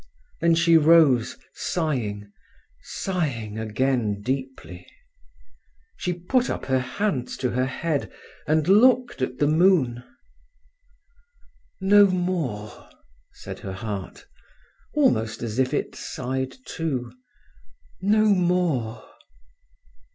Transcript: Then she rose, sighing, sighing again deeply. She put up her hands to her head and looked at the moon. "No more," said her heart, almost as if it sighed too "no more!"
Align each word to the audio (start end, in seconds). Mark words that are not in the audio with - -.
Then 0.39 0.55
she 0.55 0.77
rose, 0.77 1.37
sighing, 1.53 2.31
sighing 2.81 3.59
again 3.59 4.23
deeply. 4.23 4.87
She 5.95 6.11
put 6.11 6.49
up 6.49 6.65
her 6.65 6.79
hands 6.79 7.37
to 7.37 7.51
her 7.51 7.67
head 7.67 8.11
and 8.47 8.67
looked 8.67 9.21
at 9.21 9.37
the 9.37 9.45
moon. 9.45 10.03
"No 11.79 12.07
more," 12.07 12.89
said 13.33 13.59
her 13.59 13.73
heart, 13.73 14.25
almost 14.95 15.43
as 15.43 15.59
if 15.59 15.71
it 15.71 15.93
sighed 15.95 16.55
too 16.65 17.11
"no 18.01 18.25
more!" 18.25 19.07